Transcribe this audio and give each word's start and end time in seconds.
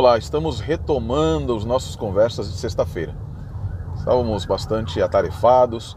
Olá, 0.00 0.16
estamos 0.16 0.60
retomando 0.60 1.54
os 1.54 1.66
nossos 1.66 1.94
conversas 1.94 2.50
de 2.50 2.56
sexta-feira. 2.56 3.14
Estávamos 3.98 4.46
bastante 4.46 5.02
atarefados 5.02 5.94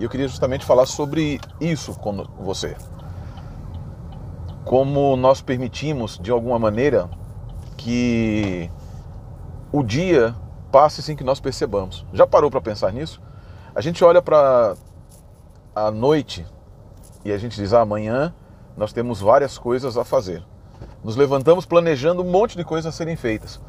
e 0.00 0.02
eu 0.02 0.10
queria 0.10 0.26
justamente 0.26 0.66
falar 0.66 0.84
sobre 0.84 1.40
isso 1.60 1.94
com 2.00 2.24
você. 2.40 2.76
Como 4.64 5.16
nós 5.16 5.40
permitimos, 5.40 6.18
de 6.18 6.32
alguma 6.32 6.58
maneira, 6.58 7.08
que 7.76 8.68
o 9.70 9.84
dia 9.84 10.34
passe 10.72 11.00
sem 11.00 11.14
que 11.14 11.22
nós 11.22 11.38
percebamos. 11.38 12.04
Já 12.12 12.26
parou 12.26 12.50
para 12.50 12.60
pensar 12.60 12.92
nisso? 12.92 13.22
A 13.72 13.80
gente 13.80 14.02
olha 14.02 14.20
para 14.20 14.74
a 15.72 15.88
noite 15.92 16.44
e 17.24 17.30
a 17.30 17.38
gente 17.38 17.54
diz: 17.54 17.72
ah, 17.72 17.82
amanhã 17.82 18.34
nós 18.76 18.92
temos 18.92 19.20
várias 19.20 19.56
coisas 19.56 19.96
a 19.96 20.04
fazer. 20.04 20.42
Nos 21.02 21.16
levantamos 21.16 21.64
planejando 21.64 22.22
um 22.22 22.30
monte 22.30 22.56
de 22.56 22.64
coisas 22.64 22.92
a 22.92 22.96
serem 22.96 23.16
feitas. 23.16 23.60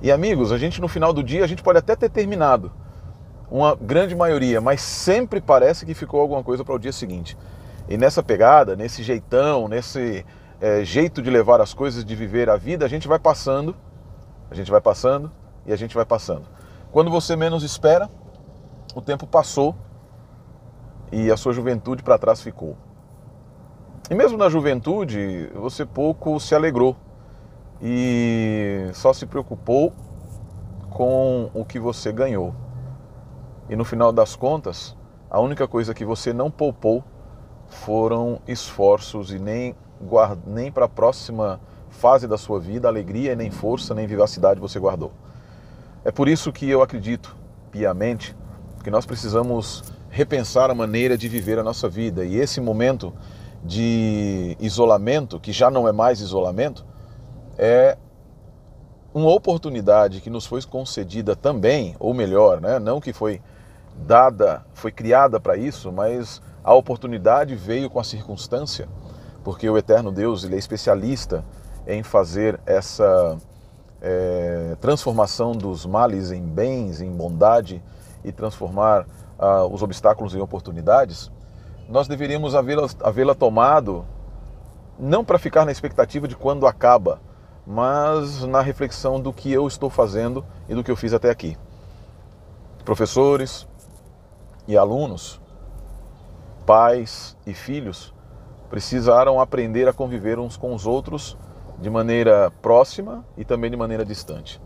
E 0.00 0.10
amigos, 0.10 0.52
a 0.52 0.58
gente 0.58 0.80
no 0.80 0.88
final 0.88 1.12
do 1.12 1.22
dia, 1.22 1.44
a 1.44 1.46
gente 1.46 1.62
pode 1.62 1.78
até 1.78 1.96
ter 1.96 2.08
terminado 2.08 2.72
uma 3.50 3.74
grande 3.74 4.14
maioria, 4.14 4.60
mas 4.60 4.80
sempre 4.80 5.40
parece 5.40 5.84
que 5.84 5.94
ficou 5.94 6.20
alguma 6.20 6.42
coisa 6.42 6.64
para 6.64 6.74
o 6.74 6.78
dia 6.78 6.92
seguinte. 6.92 7.36
E 7.88 7.96
nessa 7.96 8.22
pegada, 8.22 8.76
nesse 8.76 9.02
jeitão, 9.02 9.66
nesse 9.66 10.24
é, 10.60 10.84
jeito 10.84 11.22
de 11.22 11.30
levar 11.30 11.60
as 11.60 11.72
coisas, 11.72 12.04
de 12.04 12.14
viver 12.14 12.50
a 12.50 12.56
vida, 12.56 12.84
a 12.84 12.88
gente 12.88 13.08
vai 13.08 13.18
passando, 13.18 13.74
a 14.50 14.54
gente 14.54 14.70
vai 14.70 14.80
passando 14.80 15.30
e 15.66 15.72
a 15.72 15.76
gente 15.76 15.94
vai 15.94 16.04
passando. 16.04 16.44
Quando 16.92 17.10
você 17.10 17.34
menos 17.34 17.62
espera, 17.62 18.08
o 18.94 19.00
tempo 19.00 19.26
passou 19.26 19.74
e 21.10 21.30
a 21.30 21.36
sua 21.36 21.52
juventude 21.52 22.02
para 22.02 22.18
trás 22.18 22.40
ficou. 22.40 22.76
E 24.10 24.14
mesmo 24.14 24.38
na 24.38 24.48
juventude, 24.48 25.50
você 25.54 25.84
pouco 25.84 26.40
se 26.40 26.54
alegrou 26.54 26.96
e 27.82 28.88
só 28.94 29.12
se 29.12 29.26
preocupou 29.26 29.92
com 30.88 31.50
o 31.52 31.62
que 31.62 31.78
você 31.78 32.10
ganhou. 32.10 32.54
E 33.68 33.76
no 33.76 33.84
final 33.84 34.10
das 34.10 34.34
contas, 34.34 34.96
a 35.28 35.38
única 35.38 35.68
coisa 35.68 35.92
que 35.92 36.06
você 36.06 36.32
não 36.32 36.50
poupou 36.50 37.04
foram 37.66 38.40
esforços 38.48 39.30
e 39.30 39.38
nem, 39.38 39.76
nem 40.46 40.72
para 40.72 40.86
a 40.86 40.88
próxima 40.88 41.60
fase 41.90 42.26
da 42.26 42.38
sua 42.38 42.58
vida, 42.58 42.88
alegria, 42.88 43.36
nem 43.36 43.50
força, 43.50 43.94
nem 43.94 44.06
vivacidade 44.06 44.58
você 44.58 44.80
guardou. 44.80 45.12
É 46.02 46.10
por 46.10 46.28
isso 46.28 46.50
que 46.50 46.66
eu 46.66 46.80
acredito 46.80 47.36
piamente 47.70 48.34
que 48.82 48.90
nós 48.90 49.04
precisamos 49.04 49.84
repensar 50.08 50.70
a 50.70 50.74
maneira 50.74 51.18
de 51.18 51.28
viver 51.28 51.58
a 51.58 51.62
nossa 51.62 51.90
vida. 51.90 52.24
E 52.24 52.36
esse 52.36 52.58
momento 52.58 53.12
de 53.64 54.56
isolamento, 54.60 55.40
que 55.40 55.52
já 55.52 55.70
não 55.70 55.88
é 55.88 55.92
mais 55.92 56.20
isolamento, 56.20 56.84
é 57.56 57.96
uma 59.12 59.30
oportunidade 59.30 60.20
que 60.20 60.30
nos 60.30 60.46
foi 60.46 60.62
concedida 60.62 61.34
também, 61.34 61.96
ou 61.98 62.14
melhor, 62.14 62.60
né, 62.60 62.78
não 62.78 63.00
que 63.00 63.12
foi 63.12 63.40
dada, 63.96 64.64
foi 64.74 64.92
criada 64.92 65.40
para 65.40 65.56
isso, 65.56 65.90
mas 65.90 66.40
a 66.62 66.74
oportunidade 66.74 67.54
veio 67.54 67.90
com 67.90 67.98
a 67.98 68.04
circunstância, 68.04 68.88
porque 69.42 69.68
o 69.68 69.76
eterno 69.76 70.12
Deus 70.12 70.44
ele 70.44 70.54
é 70.54 70.58
especialista 70.58 71.44
em 71.86 72.02
fazer 72.02 72.60
essa 72.66 73.38
é, 74.00 74.76
transformação 74.80 75.52
dos 75.52 75.86
males 75.86 76.30
em 76.30 76.42
bens, 76.42 77.00
em 77.00 77.10
bondade 77.10 77.82
e 78.22 78.30
transformar 78.30 79.06
ah, 79.38 79.64
os 79.64 79.82
obstáculos 79.82 80.34
em 80.34 80.40
oportunidades 80.40 81.30
nós 81.88 82.06
deveríamos 82.06 82.54
havê-la 82.54 82.86
havê 83.02 83.34
tomado 83.34 84.04
não 84.98 85.24
para 85.24 85.38
ficar 85.38 85.64
na 85.64 85.72
expectativa 85.72 86.28
de 86.28 86.36
quando 86.36 86.66
acaba, 86.66 87.20
mas 87.66 88.42
na 88.44 88.60
reflexão 88.60 89.20
do 89.20 89.32
que 89.32 89.50
eu 89.50 89.66
estou 89.66 89.88
fazendo 89.88 90.44
e 90.68 90.74
do 90.74 90.84
que 90.84 90.90
eu 90.90 90.96
fiz 90.96 91.14
até 91.14 91.30
aqui. 91.30 91.56
Professores 92.84 93.66
e 94.66 94.76
alunos, 94.76 95.40
pais 96.66 97.36
e 97.46 97.54
filhos 97.54 98.12
precisaram 98.68 99.40
aprender 99.40 99.88
a 99.88 99.92
conviver 99.92 100.38
uns 100.38 100.56
com 100.56 100.74
os 100.74 100.86
outros 100.86 101.38
de 101.78 101.88
maneira 101.88 102.50
próxima 102.60 103.24
e 103.36 103.44
também 103.44 103.70
de 103.70 103.76
maneira 103.76 104.04
distante. 104.04 104.60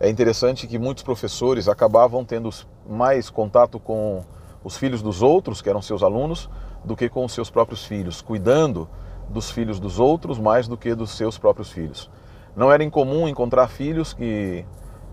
É 0.00 0.08
interessante 0.08 0.66
que 0.66 0.78
muitos 0.78 1.04
professores 1.04 1.68
acabavam 1.68 2.24
tendo 2.24 2.50
mais 2.88 3.30
contato 3.30 3.78
com 3.78 4.24
os 4.64 4.76
filhos 4.78 5.02
dos 5.02 5.20
outros, 5.20 5.60
que 5.60 5.68
eram 5.68 5.82
seus 5.82 6.02
alunos, 6.02 6.48
do 6.82 6.96
que 6.96 7.08
com 7.08 7.24
os 7.24 7.32
seus 7.32 7.50
próprios 7.50 7.84
filhos, 7.84 8.22
cuidando 8.22 8.88
dos 9.28 9.50
filhos 9.50 9.78
dos 9.78 10.00
outros 10.00 10.38
mais 10.38 10.66
do 10.66 10.76
que 10.76 10.94
dos 10.94 11.10
seus 11.10 11.38
próprios 11.38 11.70
filhos. 11.70 12.10
Não 12.56 12.72
era 12.72 12.82
incomum 12.82 13.28
encontrar 13.28 13.68
filhos 13.68 14.12
que. 14.12 14.64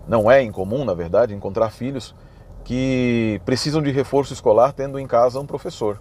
Não 0.08 0.30
é 0.30 0.42
incomum, 0.42 0.84
na 0.84 0.94
verdade, 0.94 1.34
encontrar 1.34 1.70
filhos 1.70 2.14
que 2.64 3.40
precisam 3.44 3.80
de 3.80 3.90
reforço 3.90 4.32
escolar 4.32 4.72
tendo 4.72 4.98
em 4.98 5.06
casa 5.06 5.38
um 5.38 5.46
professor. 5.46 6.00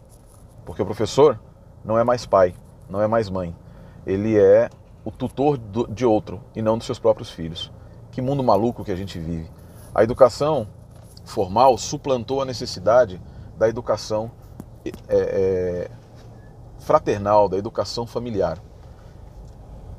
Porque 0.66 0.82
o 0.82 0.86
professor 0.86 1.40
não 1.84 1.98
é 1.98 2.04
mais 2.04 2.26
pai, 2.26 2.56
não 2.90 3.02
é 3.02 3.08
mais 3.08 3.30
mãe. 3.30 3.56
Ele 4.06 4.40
é 4.40 4.70
o 5.04 5.12
tutor 5.12 5.58
de 5.58 6.06
outro 6.06 6.42
e 6.56 6.62
não 6.62 6.78
dos 6.78 6.86
seus 6.86 7.00
próprios 7.00 7.30
filhos. 7.30 7.72
Que 8.12 8.22
mundo 8.22 8.44
maluco 8.44 8.84
que 8.84 8.92
a 8.92 8.96
gente 8.96 9.20
vive. 9.20 9.50
A 9.94 10.04
educação 10.04 10.68
formal 11.26 11.78
suplantou 11.78 12.42
a 12.42 12.46
necessidade 12.46 13.22
da 13.62 13.70
educação 13.70 14.32
é, 14.84 14.92
é, 15.08 15.92
fraternal, 16.80 17.48
da 17.48 17.58
educação 17.58 18.08
familiar. 18.08 18.58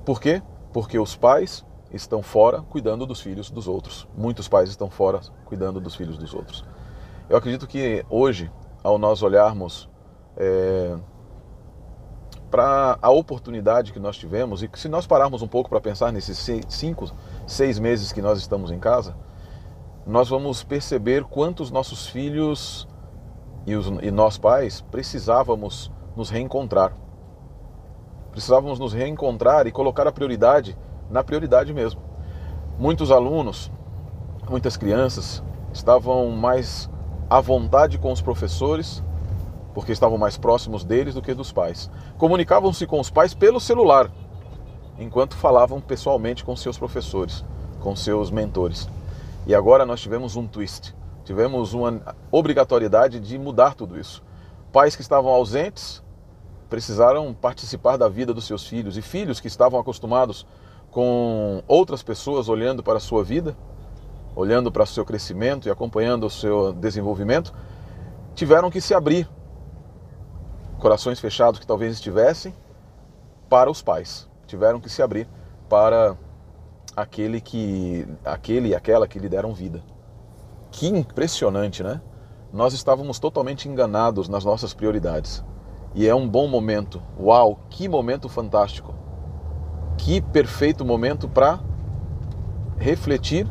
Por 0.05 0.21
quê? 0.21 0.43
Porque 0.73 0.99
os 0.99 1.15
pais 1.15 1.65
estão 1.93 2.25
fora 2.25 2.61
cuidando 2.62 3.06
dos 3.06 3.21
filhos 3.21 3.53
dos 3.53 3.69
outros. 3.69 4.09
Muitos 4.17 4.49
pais 4.49 4.69
estão 4.69 4.91
fora 4.91 5.21
cuidando 5.45 5.81
dos 5.81 5.95
filhos 5.95 6.19
dos 6.19 6.34
outros. 6.34 6.65
Eu 7.31 7.37
acredito 7.37 7.69
que 7.69 8.05
hoje, 8.11 8.50
ao 8.83 8.99
nós 8.99 9.23
olharmos 9.23 9.89
é, 10.37 10.97
para 12.50 12.99
a 13.00 13.11
oportunidade 13.11 13.93
que 13.93 14.00
nós 14.00 14.17
tivemos, 14.17 14.65
e 14.65 14.67
que 14.67 14.77
se 14.79 14.89
nós 14.89 15.06
pararmos 15.06 15.41
um 15.41 15.47
pouco 15.47 15.71
para 15.71 15.81
pensar 15.81 16.12
nesses 16.12 16.37
cinco, 16.69 17.09
seis 17.47 17.79
meses 17.79 18.11
que 18.12 18.21
nós 18.21 18.41
estamos 18.41 18.73
em 18.73 18.81
casa, 18.81 19.15
nós 20.05 20.29
vamos 20.29 20.65
perceber 20.65 21.23
quantos 21.23 21.71
nossos 21.71 22.09
filhos 22.09 22.89
e, 23.67 23.75
os, 23.75 23.87
e 24.03 24.11
nós 24.11 24.39
pais 24.39 24.81
precisávamos 24.81 25.91
nos 26.17 26.31
reencontrar. 26.31 26.93
Precisávamos 28.31 28.78
nos 28.78 28.93
reencontrar 28.93 29.67
e 29.67 29.73
colocar 29.73 30.06
a 30.06 30.12
prioridade 30.12 30.77
na 31.11 31.23
prioridade 31.23 31.73
mesmo. 31.73 32.00
Muitos 32.78 33.11
alunos, 33.11 33.71
muitas 34.49 34.77
crianças 34.77 35.43
estavam 35.73 36.31
mais 36.31 36.89
à 37.28 37.41
vontade 37.41 37.99
com 37.99 38.11
os 38.11 38.21
professores, 38.21 39.03
porque 39.75 39.93
estavam 39.93 40.19
mais 40.19 40.37
próximos 40.37 40.84
deles 40.84 41.15
do 41.15 41.23
que 41.23 41.34
dos 41.34 41.53
pais. 41.53 41.91
Comunicavam-se 42.19 42.87
com 42.87 43.00
os 43.00 43.11
pais 43.11 43.34
pelo 43.34 43.61
celular, 43.61 44.11
enquanto 44.99 45.37
falavam 45.37 45.81
pessoalmente 45.81 46.44
com 46.44 46.56
seus 46.56 46.79
professores, 46.79 47.44
com 47.81 47.94
seus 47.94 48.31
mentores. 48.31 48.89
E 49.47 49.55
agora 49.55 49.84
nós 49.84 50.00
tivemos 50.00 50.37
um 50.37 50.47
twist 50.47 50.94
tivemos 51.25 51.72
uma 51.72 52.16
obrigatoriedade 52.31 53.21
de 53.21 53.38
mudar 53.38 53.75
tudo 53.75 53.99
isso. 53.99 54.22
Pais 54.72 54.97
que 54.97 55.03
estavam 55.03 55.31
ausentes 55.31 56.03
precisaram 56.69 57.34
participar 57.34 57.97
da 57.97 58.09
vida 58.09 58.33
dos 58.33 58.47
seus 58.47 58.66
filhos 58.66 58.97
e 58.97 59.03
filhos 59.03 59.41
que 59.41 59.47
estavam 59.47 59.78
acostumados 59.78 60.47
com 60.91 61.62
outras 61.69 62.03
pessoas 62.03 62.49
olhando 62.49 62.82
para 62.82 62.97
a 62.97 63.00
sua 63.00 63.22
vida, 63.22 63.56
olhando 64.34 64.72
para 64.72 64.82
o 64.82 64.87
seu 64.87 65.05
crescimento 65.05 65.69
e 65.69 65.71
acompanhando 65.71 66.25
o 66.25 66.31
seu 66.31 66.72
desenvolvimento, 66.72 67.53
tiveram 68.34 68.71
que 68.71 68.81
se 68.81 68.94
abrir. 68.94 69.28
Corações 70.78 71.21
fechados 71.21 71.61
que 71.61 71.66
talvez 71.66 71.94
estivessem 71.94 72.55
para 73.49 73.71
os 73.71 73.82
pais, 73.82 74.28
tiveram 74.47 74.81
que 74.81 74.88
se 74.88 75.03
abrir 75.03 75.28
para 75.69 76.17
aquele 76.96 77.41
que 77.41 78.06
aquele 78.25 78.69
e 78.69 78.75
aquela 78.75 79.06
que 79.06 79.19
lhe 79.19 79.29
deram 79.29 79.52
vida. 79.52 79.82
Que 80.72 80.88
impressionante, 80.88 81.82
né? 81.82 82.00
Nós 82.50 82.72
estávamos 82.72 83.19
totalmente 83.19 83.69
enganados 83.69 84.28
nas 84.28 84.44
nossas 84.44 84.72
prioridades. 84.72 85.44
E 85.94 86.08
é 86.08 86.14
um 86.14 86.26
bom 86.26 86.48
momento. 86.48 87.00
Uau, 87.20 87.60
que 87.69 87.86
momento 87.86 88.28
fantástico. 88.28 88.94
Que 89.98 90.20
perfeito 90.20 90.84
momento 90.84 91.28
para 91.28 91.60
refletir 92.78 93.46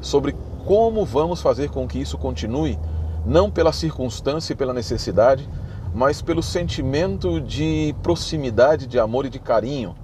sobre 0.00 0.34
como 0.66 1.04
vamos 1.04 1.40
fazer 1.40 1.70
com 1.70 1.86
que 1.86 2.00
isso 2.00 2.18
continue, 2.18 2.78
não 3.24 3.48
pela 3.48 3.72
circunstância 3.72 4.52
e 4.52 4.56
pela 4.56 4.74
necessidade, 4.74 5.48
mas 5.94 6.20
pelo 6.20 6.42
sentimento 6.42 7.40
de 7.40 7.94
proximidade, 8.02 8.86
de 8.86 8.98
amor 8.98 9.26
e 9.26 9.30
de 9.30 9.38
carinho, 9.38 9.94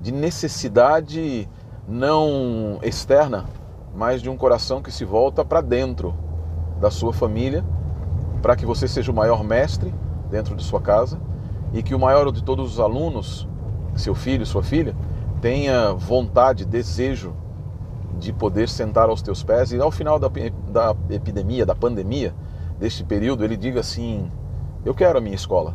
de 0.00 0.10
necessidade 0.12 1.48
não 1.86 2.78
externa, 2.82 3.44
mas 3.94 4.20
de 4.20 4.28
um 4.28 4.36
coração 4.36 4.82
que 4.82 4.90
se 4.90 5.04
volta 5.04 5.44
para 5.44 5.60
dentro 5.60 6.14
da 6.80 6.90
sua 6.90 7.12
família, 7.12 7.64
para 8.42 8.56
que 8.56 8.66
você 8.66 8.88
seja 8.88 9.12
o 9.12 9.14
maior 9.14 9.44
mestre 9.44 9.94
dentro 10.30 10.56
de 10.56 10.64
sua 10.64 10.80
casa 10.80 11.20
e 11.72 11.82
que 11.82 11.94
o 11.94 11.98
maior 11.98 12.30
de 12.30 12.42
todos 12.42 12.72
os 12.72 12.80
alunos, 12.80 13.48
seu 13.94 14.14
filho, 14.14 14.44
sua 14.44 14.62
filha, 14.62 14.94
tenha 15.40 15.92
vontade, 15.92 16.64
desejo 16.64 17.34
de 18.18 18.32
poder 18.32 18.68
sentar 18.68 19.08
aos 19.08 19.22
teus 19.22 19.42
pés. 19.42 19.72
E 19.72 19.80
ao 19.80 19.90
final 19.90 20.18
da, 20.18 20.28
da 20.68 20.96
epidemia, 21.10 21.64
da 21.64 21.74
pandemia, 21.74 22.34
deste 22.78 23.04
período, 23.04 23.44
ele 23.44 23.56
diga 23.56 23.80
assim: 23.80 24.30
Eu 24.84 24.94
quero 24.94 25.18
a 25.18 25.20
minha 25.20 25.34
escola, 25.34 25.74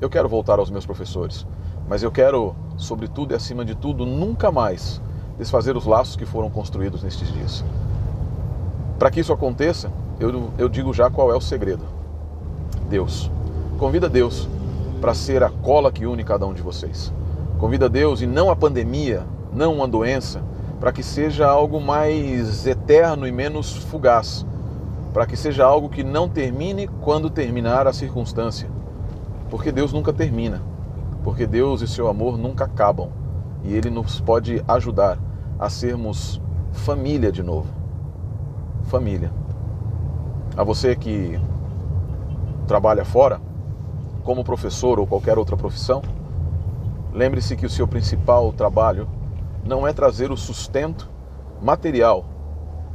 eu 0.00 0.08
quero 0.08 0.28
voltar 0.28 0.58
aos 0.58 0.70
meus 0.70 0.86
professores, 0.86 1.46
mas 1.88 2.02
eu 2.02 2.10
quero, 2.10 2.54
sobretudo 2.76 3.32
e 3.32 3.36
acima 3.36 3.64
de 3.64 3.74
tudo, 3.74 4.06
nunca 4.06 4.52
mais 4.52 5.02
desfazer 5.38 5.76
os 5.76 5.84
laços 5.84 6.16
que 6.16 6.24
foram 6.24 6.50
construídos 6.50 7.02
nestes 7.02 7.32
dias. 7.32 7.64
Para 8.98 9.10
que 9.10 9.20
isso 9.20 9.32
aconteça, 9.32 9.90
eu, 10.18 10.50
eu 10.56 10.68
digo 10.68 10.92
já 10.92 11.10
qual 11.10 11.30
é 11.30 11.36
o 11.36 11.40
segredo: 11.40 11.84
Deus. 12.88 13.30
Convida 13.78 14.08
Deus 14.08 14.48
para 15.00 15.12
ser 15.12 15.42
a 15.42 15.50
cola 15.50 15.92
que 15.92 16.06
une 16.06 16.24
cada 16.24 16.46
um 16.46 16.54
de 16.54 16.62
vocês. 16.62 17.12
Convida 17.58 17.88
Deus 17.88 18.22
e 18.22 18.26
não 18.26 18.50
a 18.50 18.56
pandemia, 18.56 19.24
não 19.52 19.74
uma 19.74 19.86
doença, 19.86 20.42
para 20.80 20.92
que 20.92 21.02
seja 21.02 21.46
algo 21.46 21.80
mais 21.80 22.66
eterno 22.66 23.26
e 23.26 23.32
menos 23.32 23.76
fugaz, 23.76 24.46
para 25.12 25.26
que 25.26 25.36
seja 25.36 25.64
algo 25.64 25.88
que 25.88 26.02
não 26.02 26.28
termine 26.28 26.88
quando 27.00 27.30
terminar 27.30 27.86
a 27.86 27.92
circunstância, 27.92 28.68
porque 29.50 29.72
Deus 29.72 29.92
nunca 29.92 30.12
termina, 30.12 30.62
porque 31.22 31.46
Deus 31.46 31.82
e 31.82 31.88
seu 31.88 32.08
amor 32.08 32.36
nunca 32.36 32.64
acabam 32.64 33.08
e 33.64 33.74
Ele 33.74 33.90
nos 33.90 34.20
pode 34.20 34.62
ajudar 34.68 35.18
a 35.58 35.68
sermos 35.70 36.40
família 36.72 37.32
de 37.32 37.42
novo. 37.42 37.72
Família. 38.84 39.32
A 40.56 40.62
você 40.62 40.94
que 40.94 41.40
trabalha 42.66 43.04
fora, 43.04 43.40
como 44.24 44.44
professor 44.44 44.98
ou 44.98 45.06
qualquer 45.06 45.38
outra 45.38 45.56
profissão, 45.56 46.02
lembre-se 47.12 47.56
que 47.56 47.66
o 47.66 47.70
seu 47.70 47.86
principal 47.86 48.52
trabalho 48.52 49.08
não 49.64 49.86
é 49.86 49.92
trazer 49.92 50.30
o 50.30 50.36
sustento 50.36 51.08
material 51.60 52.24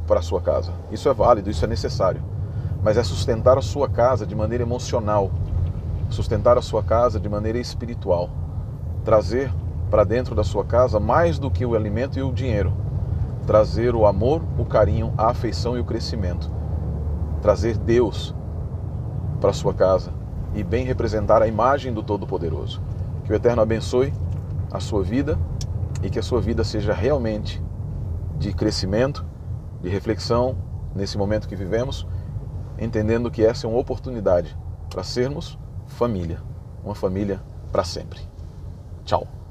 para 0.06 0.20
a 0.20 0.22
sua 0.22 0.40
casa. 0.40 0.72
Isso 0.90 1.08
é 1.08 1.12
válido, 1.12 1.50
isso 1.50 1.64
é 1.64 1.68
necessário. 1.68 2.22
Mas 2.82 2.96
é 2.96 3.02
sustentar 3.02 3.58
a 3.58 3.62
sua 3.62 3.88
casa 3.88 4.26
de 4.26 4.34
maneira 4.34 4.64
emocional, 4.64 5.30
sustentar 6.10 6.58
a 6.58 6.62
sua 6.62 6.82
casa 6.82 7.18
de 7.18 7.28
maneira 7.28 7.58
espiritual, 7.58 8.28
trazer 9.04 9.52
para 9.92 10.04
dentro 10.04 10.34
da 10.34 10.42
sua 10.42 10.64
casa 10.64 10.98
mais 10.98 11.38
do 11.38 11.50
que 11.50 11.66
o 11.66 11.74
alimento 11.74 12.18
e 12.18 12.22
o 12.22 12.32
dinheiro, 12.32 12.72
trazer 13.46 13.94
o 13.94 14.06
amor, 14.06 14.40
o 14.56 14.64
carinho, 14.64 15.12
a 15.18 15.28
afeição 15.28 15.76
e 15.76 15.80
o 15.80 15.84
crescimento, 15.84 16.50
trazer 17.42 17.76
Deus 17.76 18.34
para 19.38 19.52
sua 19.52 19.74
casa 19.74 20.10
e 20.54 20.64
bem 20.64 20.86
representar 20.86 21.42
a 21.42 21.46
imagem 21.46 21.92
do 21.92 22.02
Todo-Poderoso. 22.02 22.80
Que 23.24 23.34
o 23.34 23.36
Eterno 23.36 23.60
abençoe 23.60 24.14
a 24.72 24.80
sua 24.80 25.02
vida 25.02 25.38
e 26.02 26.08
que 26.08 26.18
a 26.18 26.22
sua 26.22 26.40
vida 26.40 26.64
seja 26.64 26.94
realmente 26.94 27.62
de 28.38 28.50
crescimento, 28.54 29.22
de 29.82 29.90
reflexão 29.90 30.56
nesse 30.94 31.18
momento 31.18 31.46
que 31.46 31.54
vivemos, 31.54 32.06
entendendo 32.78 33.30
que 33.30 33.44
essa 33.44 33.66
é 33.66 33.70
uma 33.70 33.78
oportunidade 33.78 34.56
para 34.88 35.04
sermos 35.04 35.58
família, 35.84 36.38
uma 36.82 36.94
família 36.94 37.42
para 37.70 37.84
sempre. 37.84 38.20
Tchau. 39.04 39.41